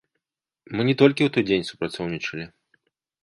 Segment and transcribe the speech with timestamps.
[0.77, 2.45] Мы не толькі ў той дзень супрацоўнічалі.